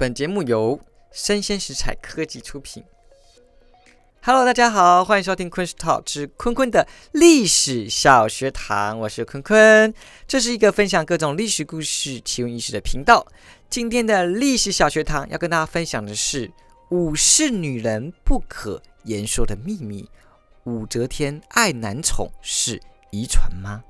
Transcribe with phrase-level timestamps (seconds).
[0.00, 0.80] 本节目由
[1.12, 2.82] 生鲜食材科技出品。
[4.22, 9.92] Hello，大家好，欢迎收听昆士 talk 之坤坤的历史小学堂，我是坤坤。
[10.26, 13.26] 这是一个分享各种历史故事、奇闻异事的频道。
[13.68, 16.50] 今天的历史小学堂要跟大家分享的是
[16.88, 20.08] 武士女人不可言说的秘密：
[20.64, 22.80] 武则天爱男宠是
[23.10, 23.84] 遗传吗？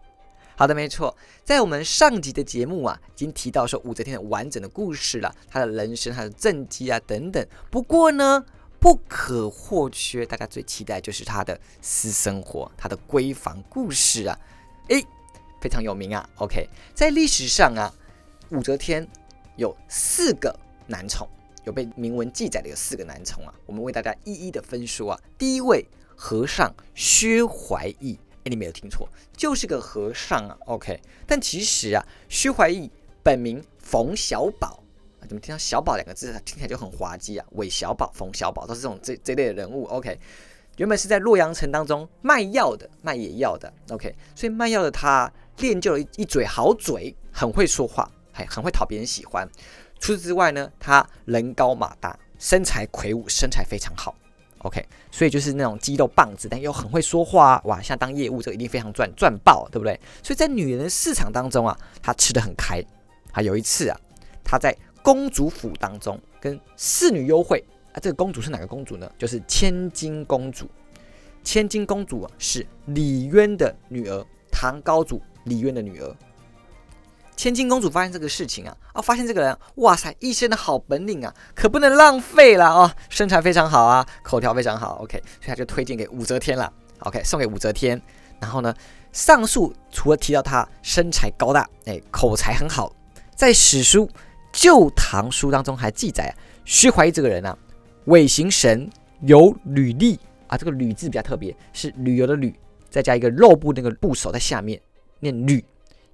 [0.61, 7.43] 好的，没错，在我们上集的节目啊，已经提到说武则天的完整的故事了，她的人生、她的政绩啊等等。
[7.71, 8.45] 不过呢，
[8.79, 14.39] 不可或缺，大家最期待就是她的私生活、她的闺房故事啊，
[14.89, 15.03] 诶，
[15.63, 16.29] 非常有名啊。
[16.37, 17.91] OK，在历史上啊，
[18.51, 19.09] 武则天
[19.57, 20.55] 有四个
[20.87, 21.27] 男宠，
[21.65, 25.21] 有被明文记载的有四个男宠啊，我们为大家一一的分说啊。
[25.39, 28.19] 第一位和尚薛怀义。
[28.51, 30.59] 你没有听错，就是个和尚啊。
[30.67, 32.91] OK，但其实啊，薛怀义
[33.23, 34.83] 本名冯小宝
[35.21, 37.47] 啊，怎么听到“小宝”两个字，听起来就很滑稽啊？
[37.53, 39.85] 韦小宝、冯小宝都是这种这这类的人物。
[39.85, 40.19] OK，
[40.79, 43.73] 原本是在洛阳城当中卖药的，卖野药的。
[43.91, 49.49] OK，所以卖药的他练就了一一嘴好嘴，很会说话，还很会讨别人喜欢。
[49.99, 54.15] 除此之外呢，他人高马大，身材魁梧，身材非常好。
[54.61, 59.99] OK，所以就是那种肌肉棒子，但又很会说话，啊哇，像当业务这个一定非常赚赚爆，对不对？
[60.23, 62.83] 所以在女人的市场当中啊，她吃的很开。
[63.33, 63.97] 啊，有一次啊，
[64.45, 69.11] 她在公主府当中跟侍女幽会啊，这个公主是哪个公主呢？
[69.17, 70.69] 就是千金公主。
[71.43, 76.17] 千金公主啊，是李渊的女儿，唐高祖李渊的女儿。
[77.41, 87.99] 千金公主发现这个事情啊，哦，发现这个人，哇塞，一身的好本领啊，可不能浪费了哦，身材非常好啊，口条非常好，OK，所以他就推荐给武则天了，OK，送给武则天。
[88.43, 88.75] 然后呢，
[89.11, 92.95] 上述除了提到他身材高大，哎，口才很好，
[93.35, 94.07] 在史书
[94.53, 96.33] 《旧唐书》当中还记载啊，
[96.67, 97.57] 薛怀义这个人啊，
[98.05, 98.87] 尾行神
[99.23, 102.55] 有履历啊，这个履字比较特别，是旅游的旅，
[102.91, 104.79] 再加一个肉部那个部首在下面，
[105.21, 105.65] 念履。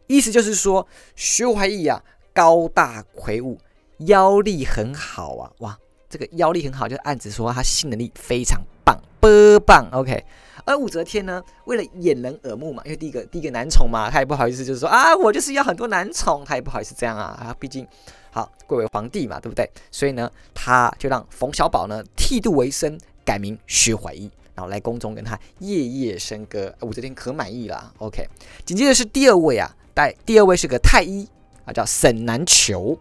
[0.07, 2.03] 意思就是说，薛怀义啊，
[2.33, 3.59] 高大魁梧，
[3.99, 5.79] 腰力很好啊，哇，
[6.09, 10.25] 这个腰力很好，就暗指说他性能力非常棒，波棒，OK。
[10.65, 17.87] 而武则天呢，为了掩人耳目嘛，因为第一个第一个男宠嘛，他也不好意思，就是说啊，我就是要很多男宠，他也不好意思这样啊，啊，毕竟
[18.33, 19.69] 好贵为皇帝嘛，对不对？
[19.93, 24.31] 所以呢，他就让冯小宝呢剃度为僧，改名薛怀义。
[24.57, 27.93] 然后来宫中跟他夜夜笙歌，武则天可满意了。
[27.99, 28.27] OK，
[28.65, 31.27] 紧接着是第二位啊，带第二位是个太医
[31.65, 33.01] 啊，叫沈南裘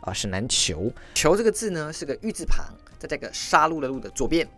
[0.00, 0.90] 啊，沈南裘。
[1.12, 2.64] 裘这个字呢是个玉字旁，
[2.98, 4.48] 在这个杀戮的戮的左边。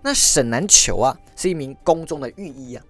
[0.00, 2.82] 那沈南裘啊是一名宫中的御医啊，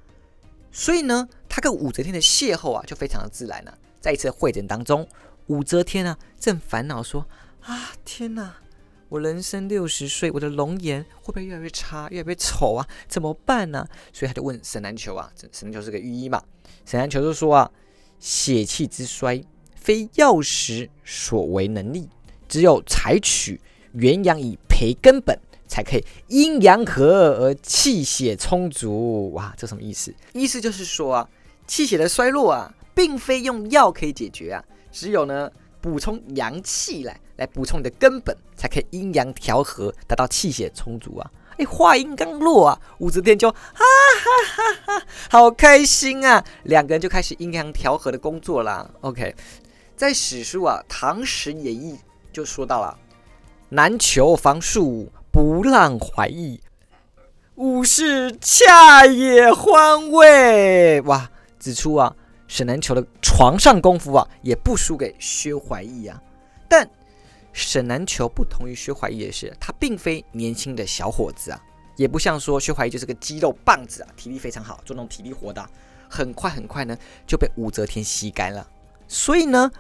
[0.71, 3.77] 所以呢，他跟武则天的邂逅啊就非常的自然了。
[4.01, 5.09] 在一次会诊当中，
[5.49, 7.27] 武则天啊正烦恼说
[7.63, 8.55] 啊，天哪！
[9.09, 12.87] 我人生六十岁，我的容颜会不会越来越差，越来越丑啊？
[13.09, 13.85] 怎么办呢？
[14.13, 16.41] 所以他就问沈南球啊，沈南球是个御医嘛。
[16.85, 17.69] 沈南球就说啊，
[18.19, 19.43] 血气之衰
[19.75, 22.09] 非药食所为能力，
[22.49, 23.61] 只有采取
[23.93, 29.33] 元阳以培根本，才可以阴阳和而气血充足。
[29.33, 30.15] 哇，这什么意思？
[30.33, 31.29] 意思就是说啊，
[31.67, 35.51] 气血的衰弱啊，并非用药可以解决啊，只有呢。
[35.79, 41.31] 补充阳气来，来补充你的根本，才可以阴阳调和，达到气血充足啊！
[41.59, 46.45] 哎，话音刚落啊，武则天就哈哈哈哈，好开心啊！
[46.65, 48.89] 两个人就开始阴阳调和的工作啦。
[49.01, 49.35] OK，
[49.97, 51.95] 在史书啊《唐史演义》
[52.33, 52.99] 就说到了
[53.71, 56.61] ：“南求防术，不让怀疑，
[57.57, 62.15] 武士恰也欢慰。”哇，指出啊。
[62.49, 66.23] 沈南球的床上功夫啊，也不输给薛怀义啊。
[66.69, 66.89] 但
[67.53, 71.61] 沈南球不同于薛怀义的是，他并非年轻的小伙子啊，
[71.97, 75.69] 也不像说薛怀义就是个肌肉棒子啊，体力非常好，做那种体力活的，
[76.09, 76.97] 很快很快呢
[77.27, 78.69] 就被武则天吸干了。
[79.09, 79.71] 所以呢，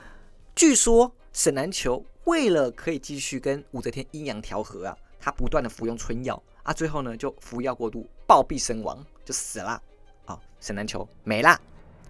[0.54, 9.80] 据说沈南球为了可以继续跟武则天阴阳调和啊，他不断的服用春药啊，最后呢就服药过度暴毙身亡，就死了。
[10.24, 11.60] 啊，沈南球没啦。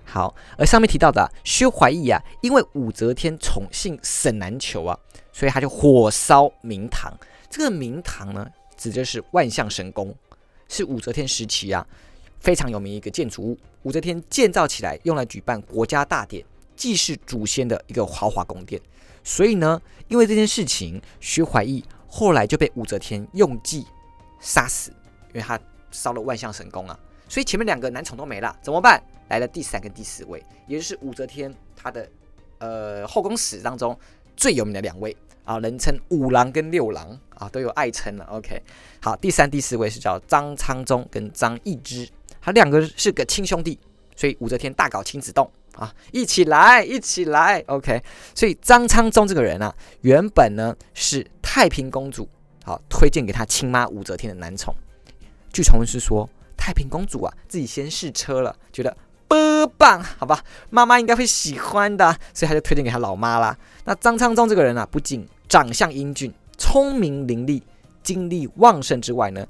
[0.04, 4.96] 好，而上面提到的薛怀义啊，因为武则天宠幸沈南球啊，
[5.32, 7.12] 所以他就火烧明堂。
[7.50, 10.14] 这个明堂呢，指的是万象神宫，
[10.68, 11.86] 是武则天时期啊
[12.40, 13.58] 非常有名一个建筑物。
[13.82, 16.44] 武则天建造起来，用来举办国家大典、
[16.76, 18.80] 祭祀祖先的一个豪华宫殿。
[19.22, 23.86] 所以呢，因为这件事情，薛怀义后来就被武则天用计
[24.40, 24.90] 杀死，
[25.28, 25.58] 因为他
[25.90, 26.98] 烧了万象神宫啊。
[27.28, 29.02] 所以前面两个男宠都没了，怎么办？
[29.28, 32.08] 来了第三跟第四位，也就是武则天她的
[32.58, 33.98] 呃后宫史当中
[34.36, 38.24] 最有名的两位啊，人称五郎跟六郎啊，都有爱称了。
[38.26, 38.60] OK，
[39.00, 42.06] 好，第三、第四位是叫张昌宗跟张易之，
[42.42, 43.78] 他两个是个亲兄弟，
[44.14, 47.62] 所以武则天大搞亲子洞啊，一起来，一起来。
[47.68, 48.02] OK，
[48.34, 52.28] 所以张昌宗这个人啊，原本呢是太平公主
[52.64, 54.74] 好推荐给他亲妈武则天的男宠，
[55.52, 58.94] 据传闻是说太平公主啊自己先试车了，觉得。
[59.28, 60.40] 波棒，好吧，
[60.70, 63.58] 妈妈应该会喜欢的，所以他就推荐给他老妈啦。
[63.84, 67.62] 那张昌宗这个人啊，不仅长相英俊、聪明伶俐、
[68.02, 69.46] 精力旺盛之外呢，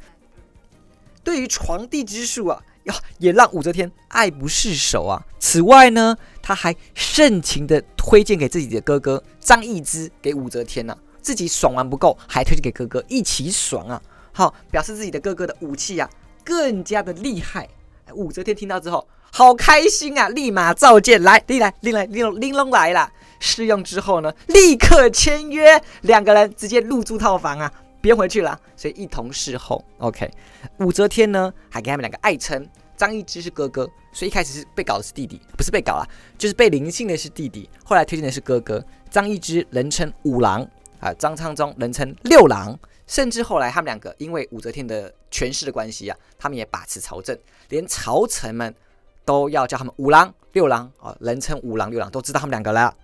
[1.25, 5.25] 对于床地之术啊，哟，也让武则天爱不释手啊。
[5.39, 14.03] 此外呢，他还盛情的推荐给自己的哥哥张易之给武则天呐，自己爽完不够，还推荐给哥哥一起爽啊。
[14.33, 16.09] 好，表示自己的哥哥的武器啊
[16.45, 17.69] 更加的厉害。
[18.15, 19.07] 武则天听到之后。
[19.37, 20.31] 好开心啊！
[20.31, 23.13] 立马召见来，拎来拎来拎拎龙来了。
[23.39, 28.59] 试用之后呢，立刻签约，两个人直接入住套房啊，别回去了。
[28.75, 29.85] 所以一同侍候。
[29.99, 30.31] OK，
[30.79, 32.67] 武则天呢还给他们两个爱称，
[32.97, 37.69] 张易之是哥哥，所以一开始是被搞的是弟弟，不是被搞啊，就是被临幸的是弟弟。
[37.85, 40.67] 后来推荐的是哥哥张易之，人称五郎
[40.99, 42.75] 啊，张昌宗人称六郎。
[43.07, 47.39] 甚至后来他们两个因为武则天的权势的关系啊，他们也把持朝政，
[47.69, 48.75] 连朝臣们。
[49.27, 52.97] 都要叫他们五郎、六郎啊，人称五郎、六郎，都知道他们两个了。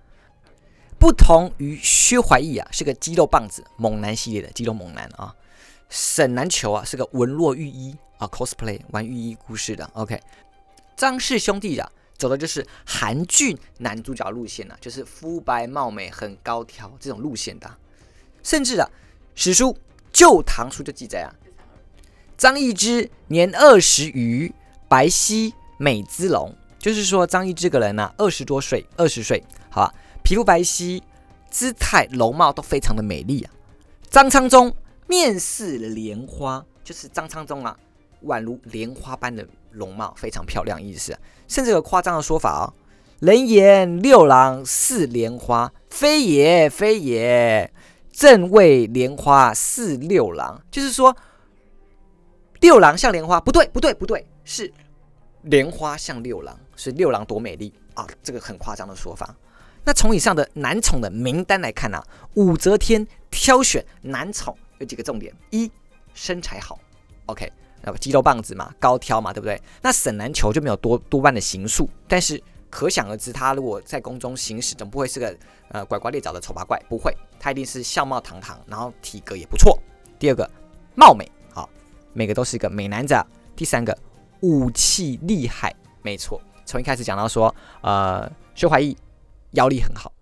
[0.98, 5.34] 不同于薛怀义啊，是个肌肉棒子猛男系列的肌肉猛男啊。
[5.90, 9.84] 沈南球啊，是个文弱御医啊，cosplay 玩御医故事的。
[9.94, 10.18] OK，
[10.96, 17.68] 张氏兄弟啊，走的就是韩剧男主角路线啊，就是肤白貌美、很高挑这种路线的。
[18.44, 18.88] 甚至啊，
[19.34, 19.72] 史书
[20.12, 21.34] 《旧唐书》就记载啊，
[22.38, 24.54] 张易之年二十余，
[24.88, 25.52] 白皙。
[25.78, 31.02] 美姿容，就是说张毅这个人呢，二十多岁，二十岁，好吧，皮肤白皙，
[31.50, 33.52] 姿态容貌都非常的美丽啊。
[34.10, 34.74] 张昌宗
[35.06, 37.76] 面似莲花，就是张昌宗啊，
[38.24, 41.18] 宛如莲花般的容貌，非常漂亮，意思。
[41.48, 42.72] 甚至有夸张的说法哦，
[43.20, 47.72] 人言六郎似莲花，非也，非也，
[48.10, 51.16] 正谓莲花似六郎，就是说
[52.60, 54.72] 六郎像莲花，不对，不对，不对，是。
[55.42, 58.06] 莲花像六郎，是六郎多美丽啊！
[58.22, 59.34] 这个很夸张的说法。
[59.84, 62.00] 那从以上的男宠的名单来看啊，
[62.34, 65.70] 武则天挑选男宠有几个重点：一，
[66.14, 66.78] 身材好
[67.26, 67.50] ，OK，
[67.82, 69.60] 那肌肉棒子嘛，高挑嘛，对不对？
[69.82, 72.40] 那沈南球就没有多多半的形术，但是
[72.70, 75.36] 可想而知，他如果在宫中行驶，总不会是个
[75.70, 79.76] 呃拐瓜裂枣的丑八怪，不会，他一定是相貌堂堂，然后体格也不错。
[80.20, 80.48] 第二个，
[80.94, 81.68] 貌美，好，
[82.12, 83.16] 每个都是一个美男子。
[83.56, 83.96] 第三个。
[84.42, 86.40] 武器厉害，没错。
[86.64, 88.96] 从一开始讲到说，呃，薛怀义
[89.52, 90.12] 腰力很好。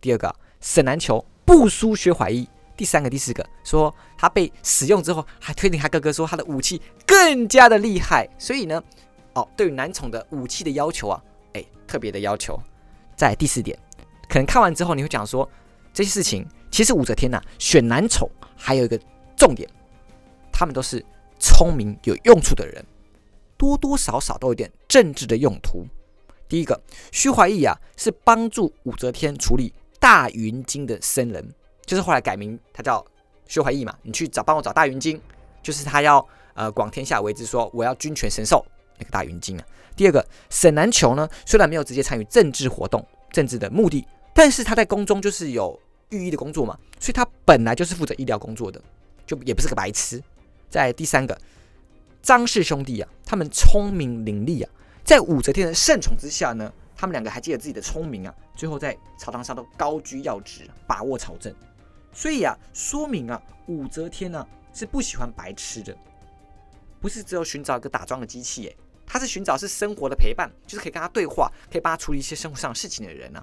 [0.00, 2.48] 第二个，沈南球不输薛怀义。
[2.76, 8.28] 第三个、第四个，说他被使用之后，还推荐他哥哥说他的武器更加的厉害。
[8.38, 8.80] 所以呢，
[9.34, 11.20] 哦，对于男宠的武器的要求啊，
[11.54, 12.56] 哎，特别的要求。
[13.16, 13.76] 在第四点，
[14.28, 15.48] 可能看完之后你会讲说，
[15.92, 18.96] 这些事情其实武则天呐选男宠还有一个
[19.36, 19.68] 重点，
[20.52, 21.04] 他们都是
[21.40, 22.84] 聪明有用处的人。
[23.58, 25.84] 多多少少都有点政治的用途。
[26.48, 26.80] 第一个，
[27.12, 29.70] 徐怀义啊，是帮助武则天处理
[30.00, 31.46] 大云经的僧人，
[31.84, 33.04] 就是后来改名，他叫
[33.46, 33.94] 徐怀义嘛。
[34.02, 35.20] 你去找帮我找大云经，
[35.62, 38.64] 就是他要呃广天下为之，说我要君权神授
[38.96, 39.64] 那个大云经啊。
[39.94, 48.80] 第二个，沈南球呢，虽然没有直接参与政治活动、政治的目的，但是他在宫中就是有御医的工作嘛，所以他本来就是负责医疗工作的，
[49.26, 50.22] 就也不是个白痴。
[50.70, 51.38] 在第三个。
[52.28, 54.70] 张氏兄弟啊，他们聪明伶俐啊，
[55.02, 61.50] 在武则天的盛宠之下呢，他们两个还记得自己的聪明啊，最后在朝堂上都高居要职，把握朝政。
[62.12, 65.96] 所以啊，说明啊，武则天呢是不喜欢白痴的，
[67.00, 73.42] 不是只有寻找一个打桩的机器，他是寻找是生活的陪伴，就是可以跟他对话，可以帮他处理一些生活上事情的人啊。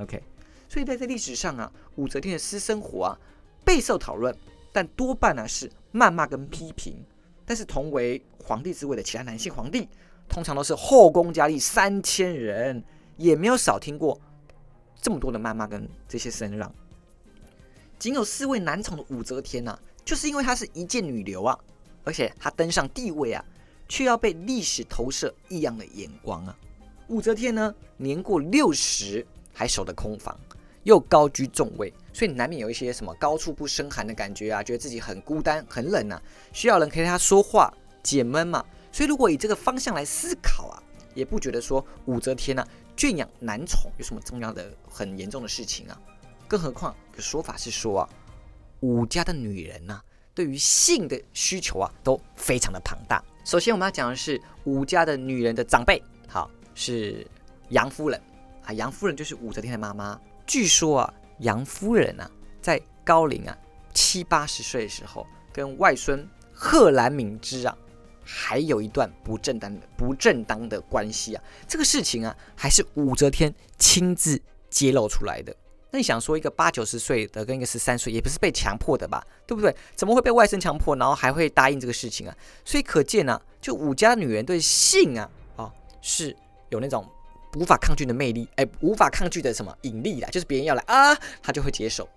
[0.00, 0.20] OK，
[0.68, 3.18] 所以在这历史上啊，武则天的私生活啊
[3.64, 4.36] 备受讨论，
[4.72, 6.96] 但多半呢是谩骂跟批评。
[7.46, 9.88] 但是同为皇帝之位的其他男性皇帝，
[10.28, 12.84] 通常都是后宫佳丽三千人，
[13.16, 14.20] 也没有少听过
[15.00, 16.74] 这么多的谩骂跟这些声浪。
[17.98, 21.58] 仅有四位男宠的武则天呐，就是因为她是一介女流啊，
[22.04, 23.42] 而且她登上帝位啊，
[23.88, 26.58] 却要被历史投射异样的眼光啊。
[27.08, 30.38] 武则天呢，年过六十还守得空房。
[30.82, 37.70] 又高居重位，所以难免有一些什么高处不胜寒的感觉啊，觉得自己很孤单、很冷啊，需要人陪他说话
[38.02, 38.64] 解闷嘛。
[38.90, 40.82] 所以如果以这个方向来思考啊，
[41.12, 46.00] 也不觉得说武则天呢圈养男宠有什么重要的、很严重的事情啊。
[46.48, 48.08] 更何况有说法是说啊，
[48.80, 50.00] 武家的女人呐，
[50.32, 53.22] 对于性的需求啊都非常的庞大。
[53.44, 57.26] 首先我们要讲的是武家的女人的长辈，好是
[57.68, 58.18] 杨夫人
[58.64, 60.18] 啊，杨夫人就是武则天的妈妈。
[60.46, 63.56] 据说啊，杨夫人啊在高龄啊
[63.92, 67.76] 七八十岁的时候，跟外孙贺兰敏之啊。
[68.28, 75.54] 还有一段不正当的不正当的关系啊，这个事情啊，还是武则天亲自揭露出来的。
[75.92, 79.72] 那你想说，一个八九十岁的跟一个十三岁，也不是被强迫的吧，对不对？
[79.94, 82.36] 怎么会被外孙强迫，然后还会答应这个事情啊？
[82.64, 86.36] 所以可见呢，就武家女人对性啊，啊，是
[86.70, 87.08] 有那种
[87.54, 92.08] 无法抗拒的魅力，哎，无法抗拒的什么引力啦，就是别人要来啊，他就会接受。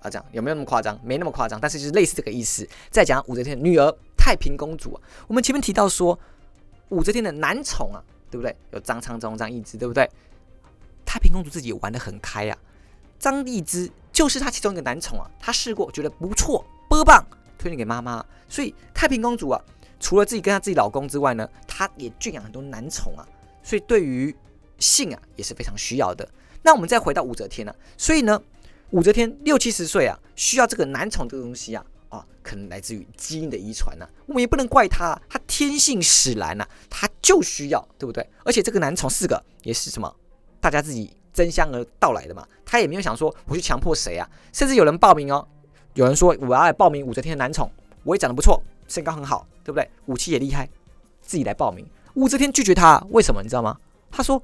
[0.00, 0.98] 啊，这样有没有那么夸张？
[1.04, 2.66] 没那么夸张，但是就是类似这个意思。
[2.90, 6.18] 再讲武则天的女儿太平公主，我们前面提到说
[6.88, 8.56] 武则天的男宠啊，对不对？
[8.72, 10.08] 有张昌宗、张易之，对不对？
[11.04, 12.56] 太平公主自己玩的很开啊，
[13.18, 17.22] 张易之就是她其中一个男宠啊，她试过觉得不错，波棒
[17.58, 18.24] 推荐给妈妈。
[18.48, 19.62] 所以太平公主啊，
[19.98, 23.28] 除了自己跟她自己老公之外呢，她也圈养很多男宠啊，
[23.62, 24.34] 所以对于
[24.78, 26.28] 性啊也是非常需要的。
[26.62, 28.42] 那我们再回到武则天呢，所以呢？
[28.90, 34.04] 武则天六七十岁啊，需要这个男宠这个东西啊，啊，可能来自于基因的遗传呐。
[34.26, 38.28] 我们也不能怪他，他天性使然呐，他就需要，对不对？
[38.44, 40.12] 而且这个男宠四个也是什么，
[40.60, 42.44] 大家自己争相而到来的嘛。
[42.66, 45.46] 他也没有想说我去强迫谁啊，甚至有人报名哦，
[45.94, 47.70] 有人说我要来报名武则天的男宠，
[48.02, 49.88] 我也长得不错，身高很好，对不对？
[50.06, 50.68] 武器也厉害，
[51.22, 51.86] 自己来报名。
[52.14, 53.42] 武则天拒绝他，为什么？
[53.42, 53.76] 你知道吗？
[54.10, 54.42] 他说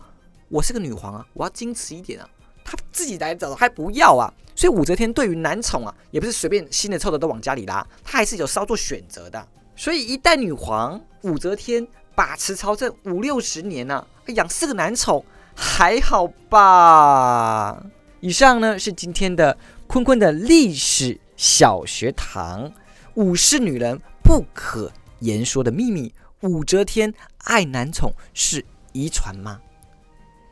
[0.49, 2.28] 我是个女皇啊，我要矜持一点啊。
[2.64, 9.46] 他自己来找还不要啊，所以武则天对于男宠啊，也不是随便新的臭的都往家里拉，她还是有稍作选择的。
[9.76, 17.80] 所以一代女皇武则天把持朝政五六十年呢，养四个男宠还好吧？
[18.20, 19.56] 以上呢是今天的
[19.87, 22.73] 坤坤的历史小学堂，
[23.14, 26.12] 武士女人不可言说的秘密。
[26.40, 29.61] 武则天爱男宠是遗传吗？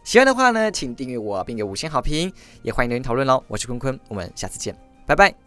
[0.03, 3.43] 喜欢的话呢，请订阅我，并给五星好评，也欢迎留言讨论喽。
[3.49, 4.77] 我是坤坤，我们下次见，
[5.07, 5.44] 拜拜。